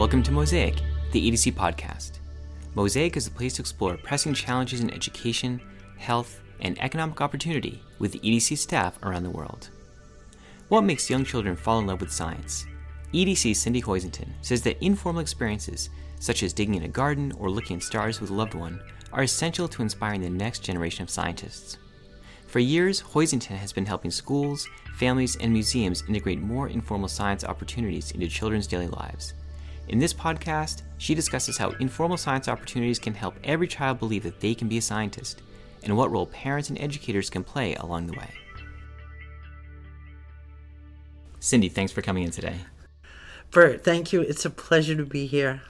[0.00, 0.76] Welcome to Mosaic,
[1.12, 2.20] the EDC podcast.
[2.74, 5.60] Mosaic is a place to explore pressing challenges in education,
[5.98, 9.68] health, and economic opportunity with the EDC staff around the world.
[10.68, 12.64] What makes young children fall in love with science?
[13.12, 17.76] EDC Cindy Hoisington says that informal experiences, such as digging in a garden or looking
[17.76, 18.80] at stars with a loved one,
[19.12, 21.76] are essential to inspiring the next generation of scientists.
[22.46, 28.12] For years, Hoisington has been helping schools, families, and museums integrate more informal science opportunities
[28.12, 29.34] into children's daily lives.
[29.90, 34.38] In this podcast, she discusses how informal science opportunities can help every child believe that
[34.38, 35.42] they can be a scientist,
[35.82, 38.30] and what role parents and educators can play along the way.
[41.40, 42.54] Cindy, thanks for coming in today.
[43.50, 44.20] Bert, thank you.
[44.20, 45.60] It's a pleasure to be here.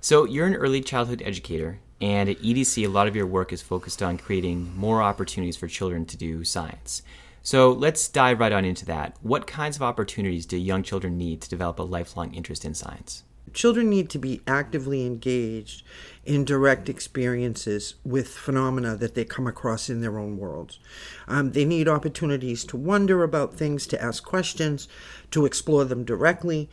[0.00, 3.62] So, you're an early childhood educator, and at EDC, a lot of your work is
[3.62, 7.02] focused on creating more opportunities for children to do science.
[7.44, 9.16] So let's dive right on into that.
[9.22, 13.22] What kinds of opportunities do young children need to develop a lifelong interest in science?
[13.58, 15.82] Children need to be actively engaged
[16.24, 20.78] in direct experiences with phenomena that they come across in their own worlds.
[21.26, 24.86] Um, they need opportunities to wonder about things, to ask questions,
[25.32, 26.70] to explore them directly,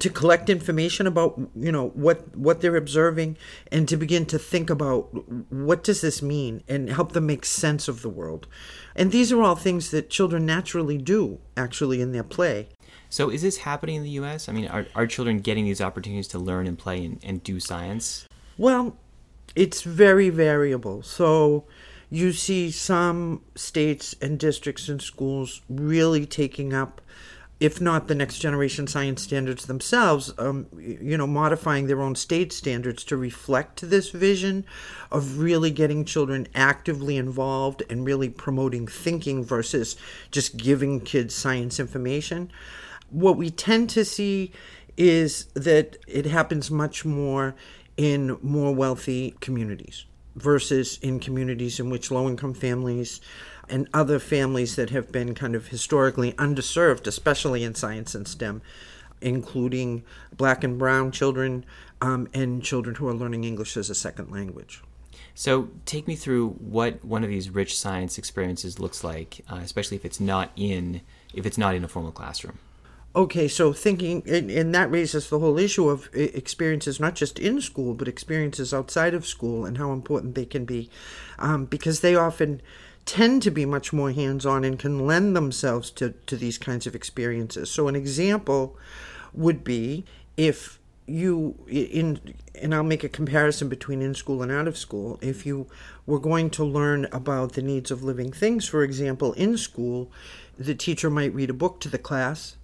[0.00, 3.36] to collect information about you know what what they're observing
[3.70, 5.02] and to begin to think about
[5.52, 8.48] what does this mean and help them make sense of the world
[8.96, 12.66] and these are all things that children naturally do actually in their play
[13.16, 16.28] so is this happening in the us i mean are, are children getting these opportunities
[16.28, 18.26] to learn and play and, and do science?
[18.58, 18.96] Well
[19.56, 21.02] it's very variable.
[21.02, 21.64] So
[22.10, 27.00] you see some states and districts and schools really taking up
[27.58, 32.52] if not the next generation science standards themselves, um, you know, modifying their own state
[32.52, 34.62] standards to reflect this vision
[35.10, 39.96] of really getting children actively involved and really promoting thinking versus
[40.30, 42.52] just giving kids science information.
[43.10, 44.52] What we tend to see
[44.96, 47.54] is that it happens much more
[47.96, 50.04] in more wealthy communities
[50.34, 53.20] versus in communities in which low income families
[53.68, 58.62] and other families that have been kind of historically underserved, especially in science and STEM,
[59.20, 60.04] including
[60.36, 61.64] black and brown children
[62.00, 64.82] um, and children who are learning English as a second language.
[65.34, 69.96] So, take me through what one of these rich science experiences looks like, uh, especially
[69.96, 71.00] if it's not in
[71.34, 72.58] if it's not in a formal classroom.
[73.16, 77.62] Okay, so thinking, and, and, that raises the whole issue of experiences not just in
[77.62, 80.90] school, but experiences outside of school and how important they can be,
[81.38, 82.60] um, because they often
[83.06, 86.86] tend to be much more hands on and can lend themselves to, to these kinds
[86.86, 87.70] of experiences.
[87.70, 88.76] So, an example
[89.32, 90.04] would be
[90.36, 95.18] if you in and I'll make a comparison between in school and out of school.
[95.22, 95.68] If you
[96.04, 100.10] were going to learn about the needs of living things, for example, in school,
[100.58, 102.56] the teacher might read a book to the class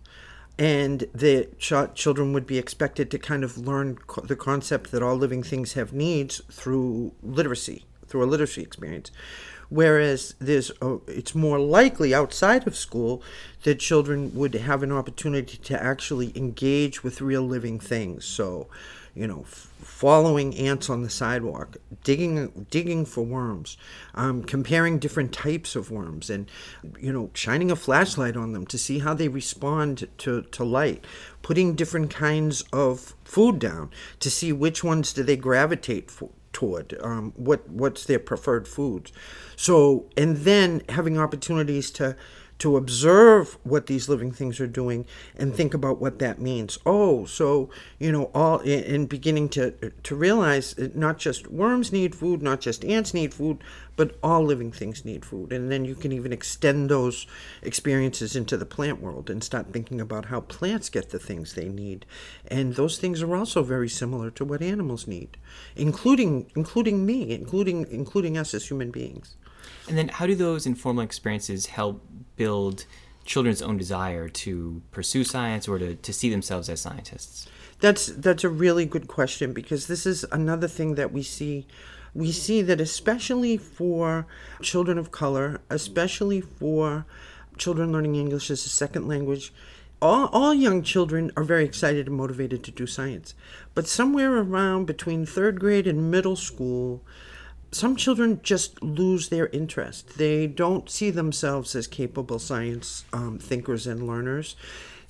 [0.59, 5.03] and the ch- children would be expected to kind of learn co- the concept that
[5.03, 9.11] all living things have needs through literacy, through a literacy experience.
[9.71, 13.23] Whereas there's a, oh, it's more likely outside of school
[13.63, 18.27] that children would have an opportunity to actually engage with real living things.
[18.27, 18.69] So,
[19.15, 23.77] you know, following ants on the sidewalk, digging digging for worms,
[24.15, 26.51] um, comparing different types of worms, and
[26.99, 31.05] you know, shining a flashlight on them to see how they respond to, to light,
[31.43, 33.91] putting different kinds of food down
[34.21, 39.13] to see which ones do they gravitate for, toward, um, what what's their preferred foods.
[39.57, 42.17] So, and then having opportunities to
[42.63, 45.05] to observe what these living things are doing
[45.37, 46.79] and think about what that means.
[46.87, 52.41] Oh, so you know, all in beginning to to realize not just worms need food,
[52.41, 53.59] not just ants need food,
[53.97, 55.53] but all living things need food.
[55.53, 57.27] And then you can even extend those
[57.63, 61.69] experiences into the plant world and start thinking about how plants get the things they
[61.69, 62.07] need.
[62.47, 65.37] And those things are also very similar to what animals need,
[65.75, 69.35] including including me, including including us as human beings.
[69.89, 72.03] And then, how do those informal experiences help
[72.43, 72.85] build
[73.25, 77.47] children's own desire to pursue science or to, to see themselves as scientists?
[77.81, 81.67] That's that's a really good question because this is another thing that we see
[82.15, 84.27] we see that especially for
[84.61, 87.07] children of color, especially for
[87.57, 89.53] children learning English as a second language,
[90.01, 93.35] all, all young children are very excited and motivated to do science.
[93.75, 97.03] But somewhere around between third grade and middle school,
[97.73, 100.19] some children just lose their interest.
[100.19, 104.57] They don't see themselves as capable science um, thinkers and learners.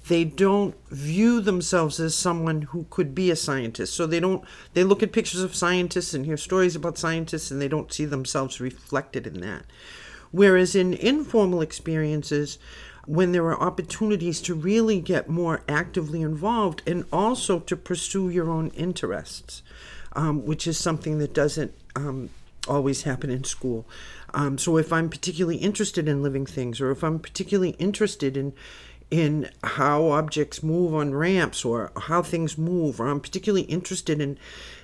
[0.08, 3.94] They don't view themselves as someone who could be a scientist.
[3.94, 4.44] So they don't.
[4.74, 8.04] They look at pictures of scientists and hear stories about scientists, and they don't see
[8.04, 9.64] themselves reflected in that.
[10.30, 12.58] Whereas in informal experiences,
[13.06, 18.50] when there are opportunities to really get more actively involved and also to pursue your
[18.50, 19.62] own interests,
[20.14, 22.30] um, which is something that doesn't um,
[22.68, 23.88] always happen in school.
[24.34, 28.52] Um, so if I'm particularly interested in living things, or if I'm particularly interested in
[29.10, 34.38] in how objects move on ramps or how things move, or I'm particularly interested in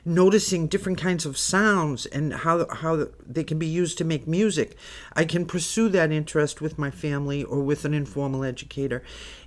[0.05, 4.77] noticing different kinds of sounds and how how they can be used to make music,
[5.15, 9.03] I can pursue that interest with my family or with an informal educator.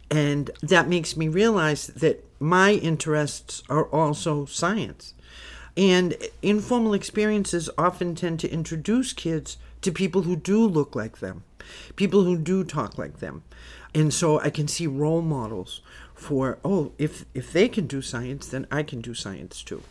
[0.09, 5.13] And that makes me realize that my interests are also science.
[5.77, 11.43] And informal experiences often tend to introduce kids to people who do look like them,
[11.95, 13.43] people who do talk like them.
[13.93, 15.81] And so I can see role models
[16.13, 19.83] for, oh, if, if they can do science, then I can do science too.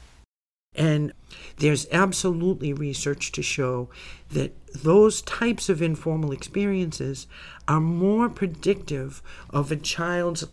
[0.74, 1.12] And
[1.56, 3.88] there's absolutely research to show
[4.30, 7.26] that those types of informal experiences
[7.66, 10.44] are more predictive of a child's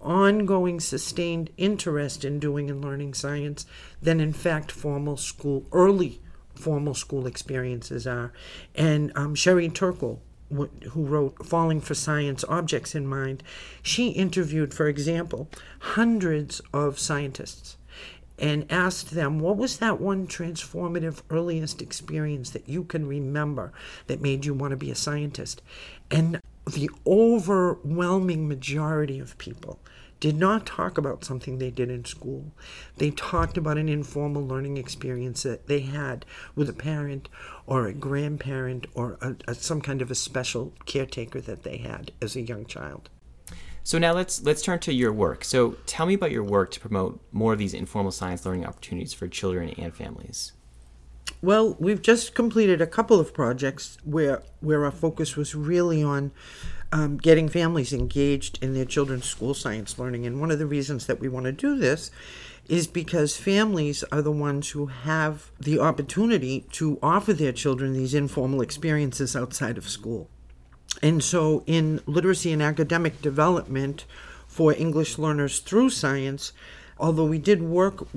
[0.00, 3.66] ongoing sustained interest in doing and learning science
[4.00, 6.20] than in fact formal school early
[6.54, 8.32] formal school experiences are
[8.74, 13.42] and um, sherry turkle who wrote Falling for Science Objects in Mind,
[13.82, 15.48] she interviewed, for example,
[15.80, 17.76] hundreds of scientists
[18.38, 23.72] and asked them, What was that one transformative earliest experience that you can remember
[24.06, 25.60] that made you want to be a scientist?
[26.10, 29.80] And the overwhelming majority of people
[30.20, 32.52] did not talk about something they did in school.
[32.96, 37.28] They talked about an informal learning experience that they had with a parent
[37.66, 42.12] or a grandparent or a, a, some kind of a special caretaker that they had
[42.20, 43.10] as a young child.
[43.84, 45.44] So now let's let's turn to your work.
[45.44, 49.14] So tell me about your work to promote more of these informal science learning opportunities
[49.14, 50.52] for children and families.
[51.40, 56.32] Well, we've just completed a couple of projects where where our focus was really on
[56.90, 60.26] um, getting families engaged in their children's school science learning.
[60.26, 62.10] And one of the reasons that we want to do this
[62.68, 68.14] is because families are the ones who have the opportunity to offer their children these
[68.14, 70.28] informal experiences outside of school.
[71.02, 74.04] And so, in literacy and academic development
[74.48, 76.52] for English learners through science,
[76.98, 78.08] although we did work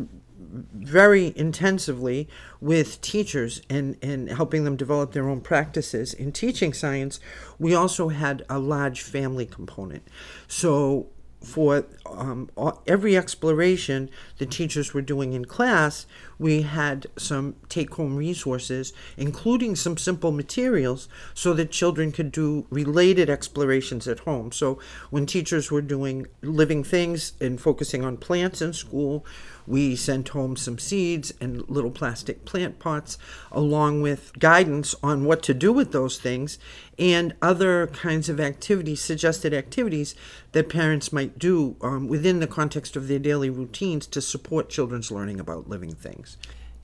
[0.52, 2.28] very intensively
[2.60, 7.20] with teachers and, and helping them develop their own practices in teaching science,
[7.60, 10.08] we also had a large family component.
[10.48, 11.08] So
[11.44, 12.50] for um,
[12.86, 16.06] every exploration the teachers were doing in class,
[16.42, 22.66] we had some take home resources, including some simple materials, so that children could do
[22.72, 24.52] related explorations at home.
[24.52, 24.80] So,
[25.12, 29.24] when teachers were doing living things and focusing on plants in school,
[29.68, 33.20] we sent home some seeds and little plastic plant pots,
[33.52, 36.58] along with guidance on what to do with those things
[36.98, 40.16] and other kinds of activities, suggested activities
[40.52, 45.12] that parents might do um, within the context of their daily routines to support children's
[45.12, 46.31] learning about living things.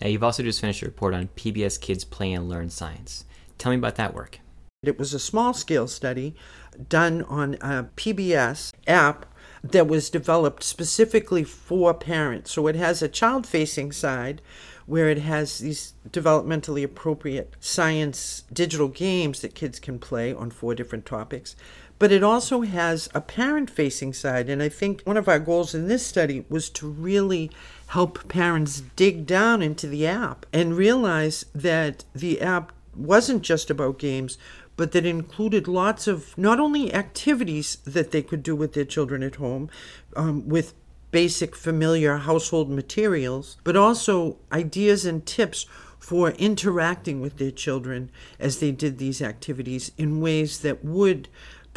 [0.01, 3.25] Now, you've also just finished a report on PBS Kids Play and Learn Science.
[3.57, 4.39] Tell me about that work.
[4.83, 6.35] It was a small scale study
[6.87, 9.25] done on a PBS app
[9.63, 12.51] that was developed specifically for parents.
[12.51, 14.41] So it has a child facing side
[14.85, 20.75] where it has these developmentally appropriate science digital games that kids can play on four
[20.75, 21.55] different topics.
[21.99, 24.49] But it also has a parent facing side.
[24.49, 27.49] And I think one of our goals in this study was to really
[27.87, 33.99] help parents dig down into the app and realize that the app wasn't just about
[33.99, 34.37] games,
[34.75, 39.23] but that included lots of not only activities that they could do with their children
[39.23, 39.69] at home
[40.15, 40.73] um, with
[41.11, 45.65] basic familiar household materials, but also ideas and tips
[45.99, 51.27] for interacting with their children as they did these activities in ways that would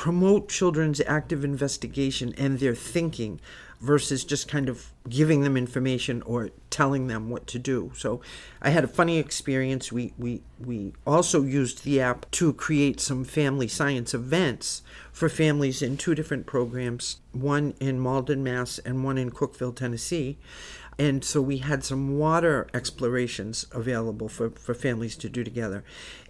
[0.00, 3.38] promote children's active investigation and their thinking
[3.82, 7.92] versus just kind of giving them information or telling them what to do.
[7.94, 8.22] So
[8.62, 9.92] I had a funny experience.
[9.92, 14.80] We we we also used the app to create some family science events
[15.12, 20.38] for families in two different programs, one in Malden, Mass and one in Cookeville, Tennessee.
[20.98, 25.82] And so we had some water explorations available for, for families to do together.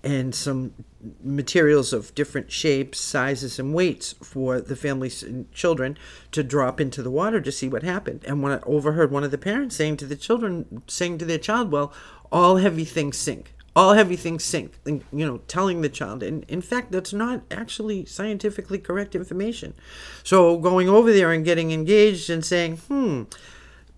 [0.05, 0.75] And some
[1.23, 5.99] materials of different shapes, sizes, and weights for the families and children
[6.33, 8.25] to drop into the water to see what happened.
[8.27, 11.39] And when I overheard one of the parents saying to the children, saying to their
[11.39, 11.93] child, Well,
[12.31, 13.55] all heavy things sink.
[13.75, 14.79] All heavy things sink.
[14.85, 16.23] And you know telling the child.
[16.23, 19.75] And in fact that's not actually scientifically correct information.
[20.23, 23.25] So going over there and getting engaged and saying hmm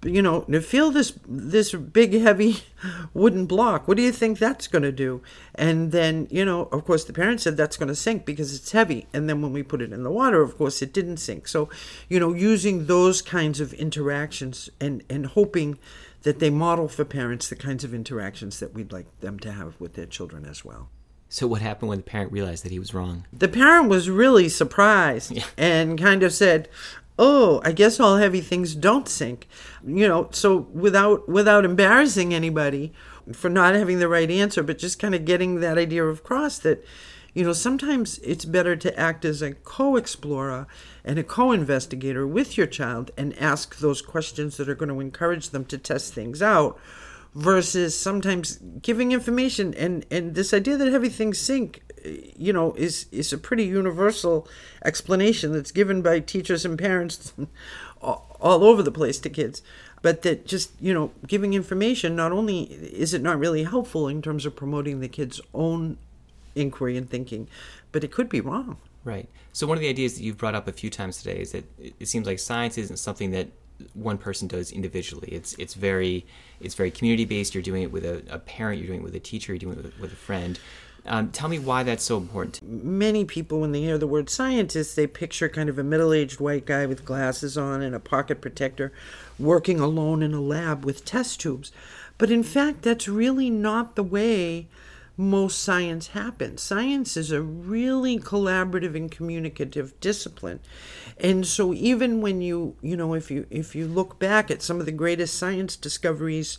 [0.05, 2.59] you know, to feel this this big heavy
[3.15, 3.87] wooden block.
[3.87, 5.23] What do you think that's going to do?
[5.55, 8.73] And then, you know, of course, the parent said that's going to sink because it's
[8.73, 9.07] heavy.
[9.13, 11.47] And then when we put it in the water, of course, it didn't sink.
[11.47, 11.69] So,
[12.09, 15.79] you know, using those kinds of interactions and and hoping
[16.23, 19.79] that they model for parents the kinds of interactions that we'd like them to have
[19.81, 20.89] with their children as well.
[21.29, 23.25] So, what happened when the parent realized that he was wrong?
[23.33, 25.45] The parent was really surprised Yeah.
[25.57, 26.69] and kind of said,
[27.25, 29.47] "Oh, I guess all heavy things don't sink."
[29.87, 32.93] You know, so without without embarrassing anybody
[33.33, 36.85] for not having the right answer, but just kind of getting that idea across that
[37.35, 40.67] you know, sometimes it's better to act as a co-explorer
[41.05, 45.51] and a co-investigator with your child and ask those questions that are going to encourage
[45.51, 46.79] them to test things out
[47.35, 53.07] versus sometimes giving information and and this idea that heavy things sink you know is
[53.11, 54.49] is a pretty universal
[54.85, 57.33] explanation that's given by teachers and parents
[58.01, 59.63] all over the place to kids
[60.03, 64.21] but that just you know giving information not only is it not really helpful in
[64.21, 65.97] terms of promoting the kids own
[66.55, 67.49] inquiry and thinking
[67.93, 69.29] but it could be wrong Right.
[69.53, 71.65] So one of the ideas that you've brought up a few times today is that
[71.79, 73.49] it it seems like science isn't something that
[73.95, 75.29] one person does individually.
[75.33, 76.25] It's it's very
[76.61, 77.55] it's very community based.
[77.55, 78.79] You're doing it with a, a parent.
[78.79, 79.53] You're doing it with a teacher.
[79.53, 80.59] You're doing it with, with a friend.
[81.05, 82.61] Um, tell me why that's so important.
[82.63, 86.65] many people when they hear the word scientist they picture kind of a middle-aged white
[86.65, 88.93] guy with glasses on and a pocket protector
[89.39, 91.73] working alone in a lab with test tubes.
[92.19, 94.69] But in fact that's really not the way
[95.17, 96.63] most science happens.
[96.63, 100.61] Science is a really collaborative and communicative discipline.
[101.19, 104.81] And so even when you you know if you if you look back at some
[104.81, 106.59] of the greatest science discoveries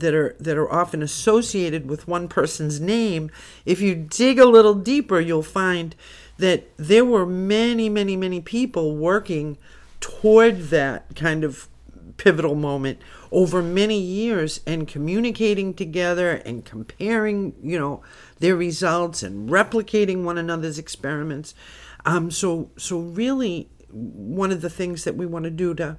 [0.00, 3.30] that are that are often associated with one person's name
[3.64, 5.94] if you dig a little deeper you'll find
[6.38, 9.58] that there were many many many people working
[10.00, 11.68] toward that kind of
[12.18, 13.00] pivotal moment
[13.30, 18.02] over many years and communicating together and comparing you know
[18.40, 21.54] their results and replicating one another's experiments.
[22.04, 25.96] Um so so really one of the things that we want to do to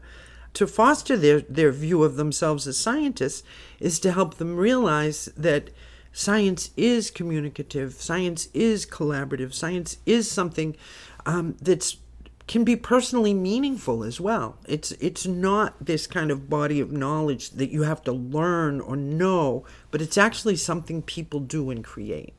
[0.59, 3.43] to foster their, their view of themselves as scientists
[3.79, 5.69] is to help them realize that
[6.11, 10.75] science is communicative, science is collaborative, science is something
[11.25, 11.55] um,
[12.47, 14.57] can be personally meaningful as well.
[14.67, 18.97] It's it's not this kind of body of knowledge that you have to learn or
[18.97, 22.33] know, but it's actually something people do and create.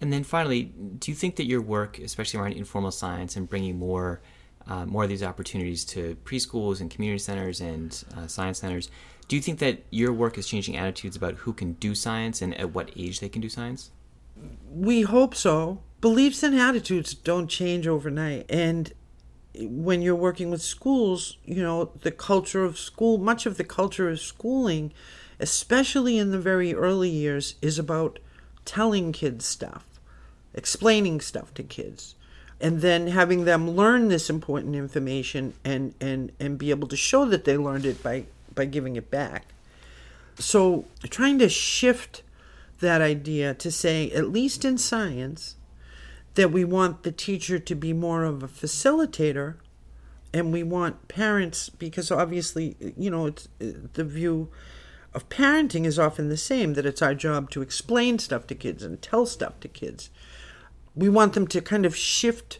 [0.00, 0.64] And then finally,
[0.98, 4.20] do you think that your work, especially around informal science and bringing more
[4.68, 8.90] uh, more of these opportunities to preschools and community centers and uh, science centers,
[9.26, 12.54] do you think that your work is changing attitudes about who can do science and
[12.58, 13.90] at what age they can do science?
[14.70, 15.80] We hope so.
[16.00, 18.46] Beliefs and attitudes don't change overnight.
[18.48, 18.92] And
[19.54, 24.08] when you're working with schools, you know, the culture of school, much of the culture
[24.08, 24.92] of schooling,
[25.40, 28.18] especially in the very early years, is about
[28.64, 29.84] telling kids stuff,
[30.54, 32.14] explaining stuff to kids,
[32.60, 37.24] and then having them learn this important information and, and, and be able to show
[37.26, 38.24] that they learned it by,
[38.54, 39.44] by giving it back.
[40.38, 42.22] So trying to shift
[42.80, 45.56] that idea to say, at least in science,
[46.34, 49.56] that we want the teacher to be more of a facilitator
[50.32, 54.48] and we want parents because obviously you know it's the view
[55.14, 58.82] of parenting is often the same that it's our job to explain stuff to kids
[58.82, 60.10] and tell stuff to kids
[60.98, 62.58] we want them to kind of shift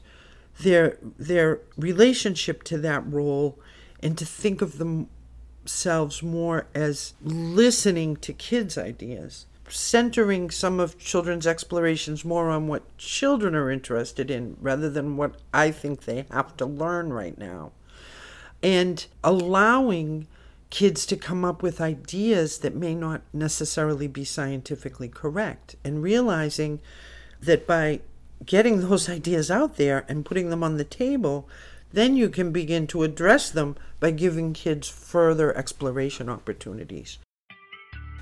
[0.60, 3.58] their their relationship to that role
[4.02, 11.46] and to think of themselves more as listening to kids ideas centering some of children's
[11.46, 16.56] explorations more on what children are interested in rather than what I think they have
[16.58, 17.72] to learn right now.
[18.62, 20.26] And allowing
[20.70, 26.80] kids to come up with ideas that may not necessarily be scientifically correct and realizing
[27.40, 28.00] that by
[28.44, 31.48] getting those ideas out there and putting them on the table,
[31.92, 37.18] then you can begin to address them by giving kids further exploration opportunities.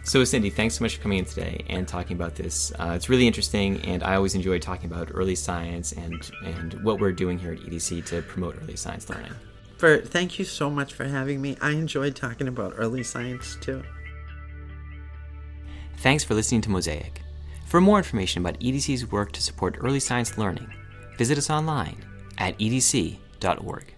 [0.04, 2.72] So, Cindy, thanks so much for coming in today and talking about this.
[2.78, 7.00] Uh, it's really interesting, and I always enjoy talking about early science and, and what
[7.00, 9.32] we're doing here at EDC to promote early science learning.
[9.78, 11.56] For thank you so much for having me.
[11.60, 13.82] I enjoyed talking about early science too.
[15.98, 17.25] Thanks for listening to Mosaic.
[17.66, 20.72] For more information about EDC's work to support early science learning,
[21.18, 22.04] visit us online
[22.38, 23.95] at edc.org.